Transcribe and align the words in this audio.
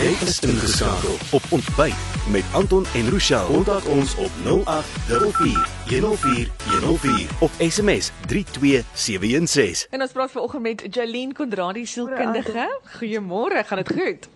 Jy 0.00 0.14
is 0.24 0.38
ingeskakel 0.40 1.12
op 1.36 1.42
Ontbyt 1.52 1.94
met 2.32 2.44
Anton 2.56 2.86
en 2.94 3.10
Rochelle. 3.10 3.46
Kontak 3.46 3.84
ons 3.86 4.14
op 4.16 4.30
0844 4.44 6.00
104 6.00 6.48
104 6.80 7.28
of 7.40 7.52
SMS 7.58 8.10
32716. 8.26 9.90
En 9.90 10.00
ons 10.00 10.12
praat 10.12 10.30
vanoggend 10.30 10.62
met 10.62 10.86
Jolene 10.90 11.32
Kondradi 11.32 11.86
sielkundige. 11.86 12.80
Goeiemôre, 12.96 13.60
gaan 13.66 13.82
dit 13.84 13.92
goed? 13.92 14.28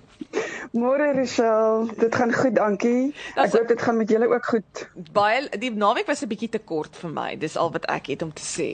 Môre 0.74 1.12
Rochelle, 1.14 1.86
dit 2.00 2.14
gaan 2.18 2.32
goed, 2.34 2.54
dankie. 2.56 3.12
Ek 3.38 3.52
hoop 3.54 3.68
dit 3.70 3.82
gaan 3.82 3.96
met 4.00 4.10
julle 4.10 4.26
ook 4.26 4.46
goed. 4.50 4.80
Baie 5.14 5.44
die 5.62 5.70
naweek 5.70 6.08
was 6.10 6.22
'n 6.24 6.28
bietjie 6.32 6.48
te 6.50 6.58
kort 6.58 6.96
vir 6.98 7.10
my. 7.14 7.36
Dis 7.38 7.54
al 7.56 7.70
wat 7.70 7.84
ek 7.86 8.06
het 8.10 8.22
om 8.22 8.32
te 8.32 8.42
sê. 8.42 8.66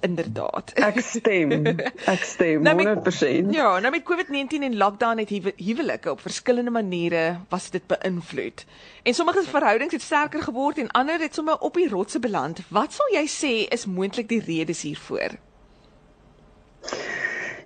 Inderdaad. 0.00 0.70
Ek 0.78 1.00
stem. 1.00 1.66
Ek 2.06 2.22
stem 2.22 2.62
Nou, 2.62 2.76
met- 2.76 2.86
100%. 2.86 3.50
Ja, 3.54 3.78
nou 3.80 3.90
met 3.90 4.02
COVID-19 4.04 4.62
en 4.62 4.76
lockdown 4.76 5.18
het 5.18 5.28
huwe- 5.28 5.56
huwelike 5.56 6.10
op 6.10 6.20
verskillende 6.20 6.70
maniere 6.70 7.36
was 7.48 7.70
dit 7.70 7.82
beïnvloed. 7.86 8.64
En 9.02 9.14
sommige 9.14 9.42
verhoudings 9.42 9.92
het 9.92 10.02
sterker 10.02 10.42
geword 10.42 10.78
en 10.78 10.90
ander 10.90 11.18
het 11.20 11.34
sommer 11.34 11.58
op 11.58 11.74
die 11.74 11.88
rotse 11.88 12.18
beland. 12.20 12.60
Wat 12.68 12.92
sal 12.92 13.06
jy 13.12 13.26
sê 13.26 13.68
is 13.72 13.86
moontlik 13.86 14.28
die 14.28 14.42
redes 14.46 14.82
hiervoor? 14.82 15.30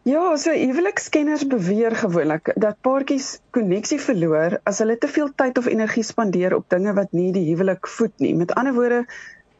Ja, 0.02 0.36
so 0.36 0.50
huwelikskenners 0.50 1.44
beweer 1.46 1.94
gewoonlik 1.94 2.48
dat 2.58 2.80
paartjies 2.82 3.36
koneksie 3.54 4.00
verloor 4.02 4.56
as 4.66 4.80
hulle 4.82 4.96
te 4.98 5.06
veel 5.06 5.28
tyd 5.38 5.60
of 5.60 5.68
energie 5.70 6.02
spandeer 6.02 6.56
op 6.56 6.64
dinge 6.74 6.94
wat 6.96 7.12
nie 7.14 7.28
die 7.36 7.44
huwelik 7.52 7.86
voed 7.86 8.16
nie. 8.24 8.32
Met 8.34 8.50
ander 8.58 8.74
woorde, 8.74 9.04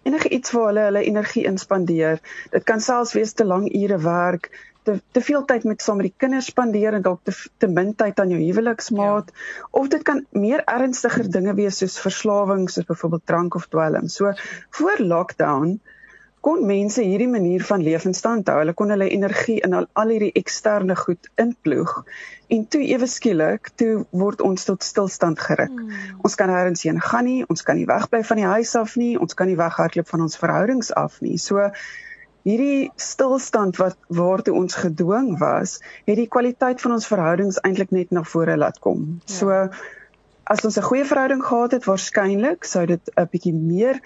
enige 0.02 0.33
iets 0.34 0.50
waar 0.56 0.66
hulle 0.73 0.88
hulle 0.88 1.05
energie 1.06 1.45
inspandeer. 1.47 2.19
Dit 2.50 2.66
kan 2.66 2.83
selfs 2.83 3.14
wees 3.14 3.36
te 3.38 3.47
lang 3.47 3.69
ure 3.70 4.00
werk, 4.02 4.50
te 4.83 4.97
te 5.14 5.23
veel 5.23 5.47
tyd 5.47 5.69
met 5.70 5.86
saam 5.86 6.02
met 6.02 6.10
die 6.10 6.24
kinders 6.24 6.50
spandeer 6.50 6.98
en 6.98 7.06
dalk 7.06 7.22
te 7.22 7.36
te 7.62 7.70
min 7.70 7.95
tyd 7.95 8.19
aan 8.19 8.34
jou 8.34 8.42
huweliksmaat 8.42 9.30
ja. 9.30 9.66
of 9.78 9.88
dit 9.95 10.02
kan 10.02 10.24
meer 10.34 10.66
ernstiger 10.66 11.30
dinge 11.30 11.55
wees 11.55 11.78
soos 11.78 12.00
verslawing 12.02 12.67
soos 12.67 12.91
byvoorbeeld 12.91 13.27
drank 13.30 13.55
of 13.55 13.70
dwelm. 13.70 14.11
So 14.11 14.34
voor 14.80 15.06
lockdown 15.14 15.78
kon 16.43 16.65
mense 16.67 17.03
hierdie 17.07 17.31
manier 17.31 17.62
van 17.62 17.83
leef 17.87 18.05
in 18.09 18.17
stand 18.19 18.48
hou. 18.51 18.59
Hulle 18.59 18.75
kon 18.75 18.91
hulle 18.91 19.09
energie 19.15 19.61
in 19.62 19.77
al, 19.79 19.87
al 19.98 20.11
hierdie 20.11 20.33
eksterne 20.39 20.97
goed 20.98 21.31
inploeg 21.41 21.93
en 22.53 22.65
toe 22.69 22.83
ewe 22.85 23.07
skielik 23.09 23.71
toe 23.81 24.03
word 24.11 24.43
ons 24.45 24.67
tot 24.69 24.83
stilstand 24.85 25.41
geruk. 25.41 25.73
Hmm. 25.73 26.19
Ons 26.27 26.35
kan 26.37 26.51
nêrens 26.51 26.83
heen 26.85 26.98
gaan 27.01 27.29
nie, 27.29 27.45
ons 27.48 27.63
kan 27.65 27.79
nie 27.79 27.87
wegbly 27.89 28.25
van 28.29 28.43
die 28.43 28.48
huis 28.57 28.75
af 28.77 28.97
nie, 29.01 29.15
ons 29.17 29.39
kan 29.39 29.48
nie 29.48 29.59
weghardloop 29.61 30.11
van 30.11 30.27
ons 30.27 30.41
verhoudings 30.41 30.91
af 30.98 31.20
nie. 31.25 31.39
So 31.41 31.70
hierdie 32.43 32.91
stilstand 32.98 33.79
wat 33.79 33.97
waartoe 34.11 34.55
ons 34.59 34.77
gedwing 34.83 35.37
was, 35.41 35.79
het 36.11 36.19
die 36.19 36.29
kwaliteit 36.29 36.83
van 36.83 36.98
ons 36.98 37.07
verhoudings 37.09 37.63
eintlik 37.63 37.95
net 37.95 38.11
na 38.11 38.27
vore 38.27 38.59
laat 38.59 38.83
kom. 38.83 39.07
Ja. 39.23 39.35
So 39.39 39.63
as 40.53 40.65
ons 40.67 40.77
'n 40.77 40.89
goeie 40.91 41.07
verhouding 41.07 41.45
gehad 41.45 41.73
het, 41.73 41.87
waarskynlik 41.87 42.65
sou 42.65 42.87
dit 42.87 43.11
'n 43.17 43.29
bietjie 43.31 43.55
meer 43.55 44.03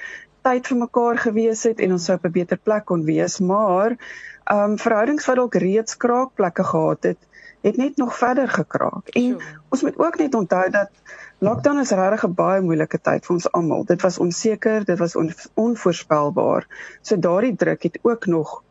tyd 0.46 0.68
vir 0.70 0.78
mekaar 0.84 1.18
gewees 1.26 1.62
het 1.68 1.80
en 1.84 1.96
ons 1.96 2.04
sou 2.08 2.16
op 2.18 2.26
'n 2.28 2.34
beter 2.38 2.58
plek 2.68 2.84
kon 2.90 3.04
wees, 3.04 3.38
maar 3.40 3.96
ehm 4.44 4.70
um, 4.70 4.78
verhoudings 4.78 5.26
wat 5.26 5.36
dalk 5.36 5.54
reeds 5.54 5.96
kraakplekke 5.96 6.64
gehad 6.64 7.02
het, 7.10 7.18
het 7.66 7.76
net 7.76 7.96
nog 7.96 8.16
verder 8.16 8.48
gekraak. 8.48 9.08
En 9.08 9.22
Sure. 9.22 9.58
ons 9.68 9.82
moet 9.82 9.98
ook 9.98 10.18
net 10.18 10.34
onthou 10.34 10.70
dat 10.70 10.90
lockdown 11.38 11.78
is 11.78 11.90
regtig 11.90 12.24
'n 12.26 12.34
baie 12.34 12.60
moeilike 12.62 12.98
tyd 12.98 13.26
vir 13.26 13.34
ons 13.34 13.50
almal. 13.52 13.84
Dit 13.84 14.02
was 14.02 14.18
onseker, 14.18 14.84
dit 14.84 14.98
was 14.98 15.16
on, 15.16 15.32
onvoorspelbaar. 15.54 16.66
So 17.02 17.18
daardie 17.18 17.56
druk 17.56 17.82
het 17.82 17.98
ook 18.02 18.26
nog 18.26 18.62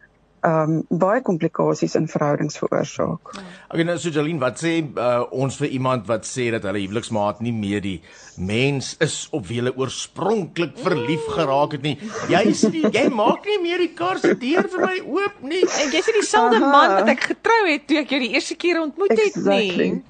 ehm 0.45 0.73
um, 0.75 0.99
baie 1.01 1.21
komplikasies 1.25 1.95
in 1.97 2.05
verhoudings 2.11 2.59
veroorsaak. 2.61 3.31
Okay, 3.71 3.85
nou 3.87 3.95
so 3.97 4.11
Jolien, 4.13 4.37
wat 4.43 4.59
sê 4.61 4.75
uh, 4.83 5.23
ons 5.33 5.57
vir 5.57 5.71
iemand 5.73 6.05
wat 6.09 6.27
sê 6.29 6.51
dat 6.53 6.67
hulle 6.69 6.83
huweliksmaat 6.83 7.41
nie 7.41 7.53
meer 7.55 7.81
die 7.81 7.95
mens 8.37 8.93
is 9.01 9.15
op 9.33 9.47
wie 9.49 9.57
hulle 9.61 9.73
oorspronklik 9.79 10.77
verlief 10.85 11.25
geraak 11.33 11.77
het 11.79 11.87
nie. 11.87 11.95
Jy 12.29 12.43
sê 12.53 12.71
jy 12.83 13.05
maak 13.09 13.47
nie 13.49 13.59
meer 13.63 13.81
die 13.87 13.93
kar 13.97 14.21
se 14.21 14.35
deur 14.37 14.69
vir 14.75 14.85
my 14.85 14.97
oop 15.17 15.41
nie. 15.41 15.63
En 15.65 15.93
jy's 15.95 16.11
nie 16.11 16.19
dieselfde 16.21 16.59
man 16.61 16.97
wat 16.99 17.13
ek 17.15 17.29
getrou 17.33 17.61
het 17.71 17.87
toe 17.89 18.03
ek 18.03 18.13
jou 18.13 18.21
die 18.27 18.33
eerste 18.37 18.59
keer 18.59 18.83
ontmoet 18.83 19.15
het 19.15 19.31
Exactly. 19.31 19.89
nie. 19.95 20.03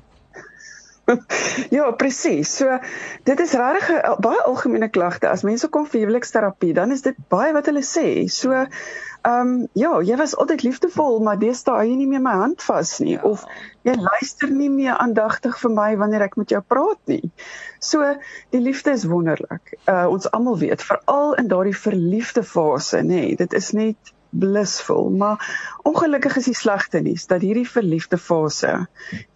Ja, 1.78 1.92
presies. 1.92 2.56
So 2.58 2.80
dit 3.24 3.40
is 3.40 3.54
regtig 3.54 3.90
'n 3.90 4.02
al- 4.12 4.20
baie 4.20 4.42
algemene 4.44 4.90
klagte. 4.90 5.30
As 5.30 5.44
mense 5.44 5.68
kom 5.70 5.86
vir 5.86 6.02
huweliksterapie, 6.06 6.74
dan 6.74 6.92
is 6.92 7.02
dit 7.02 7.16
baie 7.30 7.54
wat 7.54 7.66
hulle 7.72 7.84
sê. 7.84 8.28
So 8.30 8.52
ehm 8.52 9.42
um, 9.42 9.68
ja, 9.74 9.92
jy 10.06 10.16
was 10.18 10.36
altyd 10.38 10.62
liefdevol, 10.64 11.20
maar 11.26 11.40
deesdae 11.42 11.74
hou 11.80 11.86
jy 11.90 11.96
nie 11.98 12.08
meer 12.08 12.22
my 12.22 12.34
hand 12.42 12.62
vas 12.62 13.00
nie 13.00 13.16
Ja. 13.16 13.22
of 13.24 13.46
jy 13.84 13.96
luister 13.98 14.50
nie 14.50 14.70
meer 14.70 14.98
aandagtig 15.02 15.58
vir 15.62 15.72
my 15.72 15.96
wanneer 15.98 16.22
ek 16.28 16.38
met 16.38 16.50
jou 16.54 16.62
praat 16.62 17.00
nie. 17.08 17.32
So 17.80 18.06
die 18.52 18.62
liefde 18.62 18.92
is 18.92 19.06
wonderlik. 19.06 19.74
Uh 19.88 20.06
ons 20.10 20.30
almal 20.32 20.58
weet, 20.60 20.82
veral 20.82 21.34
in 21.42 21.48
daardie 21.48 21.78
verliefde 21.78 22.44
fase, 22.44 22.98
nê, 23.02 23.04
nee, 23.26 23.36
dit 23.36 23.54
is 23.54 23.72
net 23.74 23.98
blissvol, 24.40 25.10
maar 25.10 25.44
ongelukkig 25.88 26.38
is 26.42 26.50
die 26.50 26.58
slegte 26.58 27.02
nuus 27.06 27.28
dat 27.32 27.42
hierdie 27.46 27.68
verliefde 27.70 28.18
fase, 28.18 28.74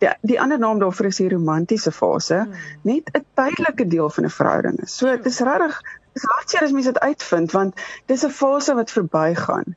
die, 0.03 0.11
die 0.21 0.39
ander 0.41 0.59
naam 0.59 0.79
daarvoor 0.81 1.09
is 1.11 1.21
die 1.21 1.29
romantiese 1.31 1.91
fase, 1.95 2.45
net 2.87 3.09
'n 3.13 3.25
tydelike 3.39 3.87
deel 3.87 4.09
van 4.09 4.25
'n 4.25 4.35
verhouding 4.39 4.79
is. 4.83 4.97
So 4.97 5.07
dit 5.07 5.25
is 5.25 5.39
regtig 5.39 5.81
dis 6.19 6.28
hartseer 6.28 6.66
as 6.68 6.74
mense 6.75 6.91
dit 6.91 7.00
uitvind 7.00 7.53
want 7.56 7.81
dis 8.12 8.25
'n 8.28 8.34
fase 8.41 8.75
wat 8.75 8.91
verbygaan. 8.91 9.75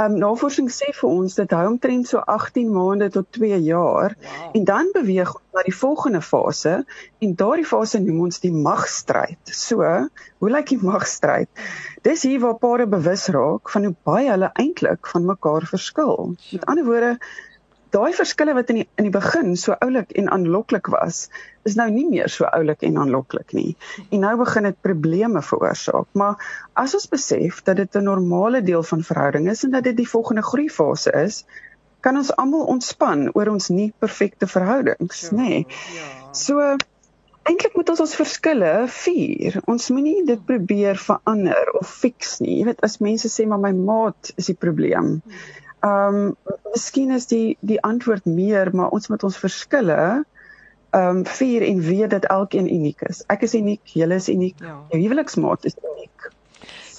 Ehm 0.00 0.12
um, 0.12 0.18
navorsing 0.24 0.70
sê 0.72 0.88
vir 1.00 1.08
ons 1.10 1.34
dit 1.34 1.50
hou 1.50 1.66
omtrent 1.68 2.08
so 2.08 2.22
18 2.34 2.72
maande 2.72 3.10
tot 3.10 3.26
2 3.38 3.60
jaar 3.62 4.16
Wow. 4.22 4.50
en 4.56 4.64
dan 4.64 4.90
beweeg 4.94 5.34
ons 5.34 5.52
na 5.52 5.62
die 5.68 5.76
volgende 5.76 6.22
fase 6.22 6.74
en 7.20 7.34
daardie 7.34 7.66
fase 7.68 8.00
noem 8.00 8.20
ons 8.20 8.40
die 8.40 8.52
magstryd. 8.52 9.38
So, 9.44 9.82
hoe 10.38 10.50
lyk 10.50 10.68
die 10.72 10.80
magstryd? 10.82 11.48
Dis 12.02 12.22
hier 12.22 12.40
waar 12.40 12.56
pare 12.58 12.86
bewus 12.86 13.28
raak 13.28 13.70
van 13.70 13.84
hoe 13.84 13.94
baie 14.04 14.30
hulle 14.30 14.50
eintlik 14.54 15.06
van 15.12 15.24
mekaar 15.28 15.66
verskil. 15.66 16.34
Met 16.52 16.64
ander 16.66 16.84
woorde, 16.84 17.18
daai 17.92 18.12
verskille 18.16 18.54
wat 18.56 18.70
in 18.72 18.80
die 18.80 18.86
in 19.00 19.08
die 19.08 19.14
begin 19.14 19.56
so 19.60 19.76
oulik 19.84 20.12
en 20.18 20.30
aanloklik 20.32 20.88
was, 20.92 21.26
is 21.68 21.76
nou 21.78 21.88
nie 21.92 22.06
meer 22.08 22.30
so 22.32 22.48
oulik 22.48 22.84
en 22.88 22.98
aanloklik 23.04 23.52
nie. 23.56 23.74
En 24.10 24.24
nou 24.24 24.36
begin 24.40 24.68
dit 24.70 24.78
probleme 24.80 25.42
veroorsaak. 25.42 26.08
Maar 26.18 26.40
as 26.84 26.94
ons 26.98 27.08
besef 27.12 27.62
dat 27.66 27.76
dit 27.76 27.96
'n 27.96 28.04
normale 28.08 28.62
deel 28.62 28.82
van 28.82 29.02
verhouding 29.02 29.50
is 29.50 29.64
en 29.64 29.70
dat 29.70 29.84
dit 29.84 29.96
die 29.96 30.08
volgende 30.08 30.42
groeifase 30.42 31.12
is, 31.12 31.44
kan 32.00 32.16
ons 32.16 32.32
almal 32.36 32.66
ontspan 32.66 33.28
oor 33.34 33.48
ons 33.48 33.68
nie 33.68 33.92
perfekte 33.98 34.46
verhoudings, 34.46 35.30
nê. 35.30 35.36
Nee. 35.36 35.66
Ja. 35.94 36.08
So 36.32 36.76
eintlik 37.42 37.74
moet 37.74 37.90
ons 37.92 38.00
ons 38.00 38.14
verskille 38.18 38.72
vier. 38.88 39.58
Ons 39.70 39.90
moenie 39.90 40.22
dit 40.26 40.44
probeer 40.46 40.98
verander 40.98 41.72
of 41.78 41.90
fix 41.90 42.38
nie. 42.40 42.58
Jy 42.60 42.70
weet 42.70 42.82
as 42.86 43.00
mense 43.02 43.30
sê 43.32 43.46
maar 43.46 43.62
my 43.62 43.72
maat 43.76 44.32
is 44.36 44.50
die 44.52 44.58
probleem. 44.58 45.20
Ehm 45.82 46.18
um, 46.22 46.36
miskien 46.72 47.10
is 47.10 47.26
die 47.30 47.56
die 47.60 47.80
antwoord 47.82 48.24
meer 48.24 48.70
maar 48.76 48.92
ons 48.96 49.08
moet 49.12 49.24
ons 49.24 49.38
verskille 49.38 50.24
ehm 50.92 51.16
um, 51.16 51.26
vier 51.26 51.62
en 51.64 51.80
weet 51.80 52.10
dat 52.12 52.24
elkeen 52.28 52.68
uniek 52.68 53.00
is. 53.08 53.22
Ek 53.32 53.46
is 53.46 53.54
uniek, 53.56 53.80
julle 53.96 54.14
is 54.20 54.28
uniek. 54.28 54.58
Ja. 54.60 54.74
Jou 54.92 55.00
huweliksmaat 55.00 55.64
is 55.64 55.76
uniek. 55.80 56.26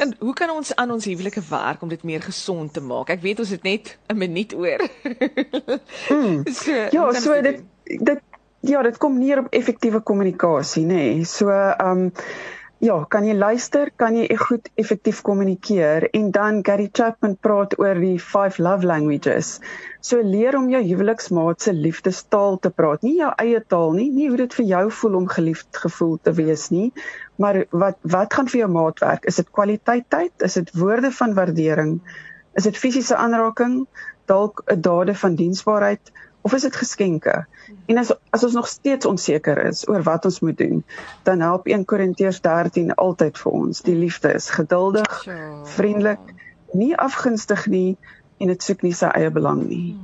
En 0.01 0.15
hoe 0.19 0.33
kan 0.33 0.49
ons 0.49 0.75
aan 0.75 0.91
ons 0.91 1.05
huwelike 1.05 1.43
werk 1.49 1.81
om 1.81 1.89
dit 1.89 2.03
meer 2.03 2.21
gesond 2.21 2.73
te 2.73 2.81
maak? 2.81 3.11
Ek 3.13 3.21
weet 3.21 3.43
ons 3.43 3.53
het 3.53 3.63
net 3.63 3.97
'n 4.09 4.17
minuut 4.17 4.55
oor. 4.57 4.81
Hmm. 6.07 6.41
so, 6.61 6.71
Ja, 6.91 7.11
so 7.13 7.41
dit 7.41 7.61
dit 7.85 8.19
ja, 8.59 8.81
dit 8.81 8.97
kom 8.97 9.17
neer 9.19 9.43
op 9.43 9.53
effektiewe 9.53 10.01
kommunikasie, 10.01 10.85
nê. 10.85 11.03
Nee. 11.13 11.23
So 11.23 11.49
ehm 11.49 11.89
um, 11.89 12.11
ja, 12.83 12.97
kan 13.07 13.23
jy 13.23 13.33
luister, 13.37 13.89
kan 13.95 14.15
jy 14.17 14.25
goed 14.39 14.67
effektief 14.81 15.21
kommunikeer 15.23 16.09
en 16.17 16.31
dan 16.35 16.59
Gary 16.67 16.89
Chapman 16.91 17.37
praat 17.39 17.77
oor 17.79 17.99
die 17.99 18.17
five 18.19 18.59
love 18.59 18.83
languages. 18.87 19.53
So 20.03 20.19
leer 20.19 20.57
om 20.59 20.67
jou 20.71 20.81
huweliksmaat 20.83 21.63
se 21.63 21.73
liefdestaal 21.77 22.59
te 22.59 22.73
praat, 22.75 23.05
nie 23.07 23.15
jou 23.21 23.29
eie 23.39 23.61
taal 23.71 23.95
nie, 23.95 24.09
nie 24.11 24.27
hoe 24.27 24.41
dit 24.43 24.57
vir 24.59 24.67
jou 24.73 24.83
voel 24.99 25.15
om 25.21 25.29
geliefd 25.31 25.79
gevoel 25.85 26.17
te 26.27 26.35
wees 26.35 26.67
nie, 26.75 26.89
maar 27.39 27.63
wat 27.71 28.01
wat 28.15 28.35
gaan 28.35 28.51
vir 28.51 28.65
jou 28.65 28.71
maat 28.75 28.99
werk? 29.05 29.29
Is 29.31 29.39
dit 29.39 29.53
kwaliteit 29.55 30.09
tyd? 30.11 30.35
Is 30.43 30.59
dit 30.59 30.75
woorde 30.75 31.13
van 31.21 31.37
waardering? 31.39 31.95
Is 32.59 32.67
dit 32.67 32.77
fisiese 32.77 33.15
aanraking? 33.15 33.85
Dalk 34.27 34.63
'n 34.67 34.81
dade 34.81 35.15
van 35.15 35.39
diensbaarheid? 35.39 36.11
Of 36.43 36.53
is 36.53 36.61
dit 36.61 36.75
geskenke? 36.75 37.45
En 37.85 37.97
as 37.97 38.11
as 38.35 38.43
ons 38.43 38.53
nog 38.53 38.67
steeds 38.67 39.05
onseker 39.05 39.65
is 39.65 39.87
oor 39.87 40.03
wat 40.03 40.25
ons 40.25 40.39
moet 40.39 40.57
doen, 40.57 40.83
dan 41.23 41.39
help 41.39 41.67
1 41.67 41.85
Korintiërs 41.85 42.41
13 42.43 42.95
altyd 42.95 43.37
vir 43.39 43.51
ons. 43.51 43.81
Die 43.81 43.95
liefde 43.95 44.33
is 44.33 44.49
geduldig, 44.49 45.27
vriendelik, 45.63 46.33
nie 46.71 46.95
afgunstig 46.97 47.67
nie 47.67 47.97
en 48.37 48.51
dit 48.51 48.63
soek 48.63 48.83
nie 48.83 48.95
sy 48.97 49.11
eie 49.15 49.31
belang 49.31 49.63
nie. 49.67 49.95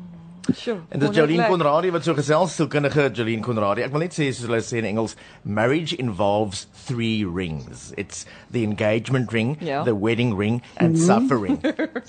Sjoe. 0.55 0.77
En 0.89 0.99
dis 0.99 1.09
Jolien 1.15 1.37
wonderlik. 1.37 1.49
Conradie 1.49 1.91
wat 1.91 2.03
so 2.03 2.13
gesels, 2.13 2.55
sielkundige 2.55 3.09
Jolien 3.13 3.41
Conradie. 3.41 3.83
Ek 3.83 3.91
wil 3.91 3.99
net 4.05 4.13
sê 4.13 4.29
soos 4.33 4.45
hulle 4.47 4.61
sê 4.65 4.77
in 4.81 4.85
Engels, 4.85 5.15
marriage 5.43 5.95
involves 5.99 6.67
three 6.87 7.25
rings. 7.25 7.91
It's 7.97 8.25
the 8.51 8.63
engagement 8.63 9.31
ring, 9.31 9.57
Ja. 9.61 9.83
the 9.83 9.95
wedding 9.95 10.35
ring 10.37 10.61
and 10.77 10.97
suffering. 10.99 11.59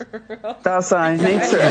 Daar's 0.65 0.91
hy, 0.91 1.17
net 1.17 1.45
so. 1.47 1.59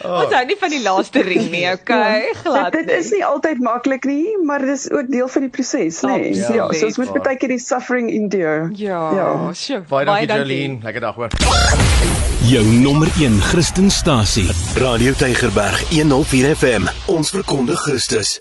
Ons 0.00 0.32
hou 0.34 0.44
nie 0.48 0.56
van 0.60 0.72
die 0.72 0.80
laaste 0.82 1.22
ring 1.26 1.50
nie, 1.52 1.64
okay? 1.76 2.32
Glad. 2.42 2.72
Dit 2.72 2.88
is 2.94 3.10
nie 3.14 3.22
altyd 3.26 3.60
maklik 3.64 4.04
nie, 4.08 4.36
maar 4.48 4.64
dis 4.64 4.88
ook 4.90 5.10
deel 5.12 5.28
van 5.28 5.46
die 5.46 5.52
proses, 5.52 6.00
nê. 6.06 6.16
Nee. 6.16 6.32
Absoluut. 6.40 6.56
Ja, 6.56 6.68
so 6.80 6.86
ons 6.90 6.98
moet 7.04 7.22
baie 7.26 7.36
keer 7.40 7.54
die 7.56 7.60
suffering 7.62 8.10
endure. 8.10 8.70
Ja, 8.80 9.02
Ja. 9.14 9.30
sjoe. 9.54 9.82
Baie 9.88 10.06
dankie 10.08 10.28
Jolien. 10.36 10.80
Lekker 10.84 11.00
dag 11.08 11.14
hoor. 11.20 12.28
Jou 12.48 12.64
nommer 12.64 13.08
1 13.20 13.40
Christenstasie. 13.40 14.48
Radio 14.74 15.12
Tygerberg 15.14 15.84
104 15.90 16.56
FM. 16.56 16.82
Ons 17.06 17.30
verkondig 17.30 17.76
Christus. 17.76 18.40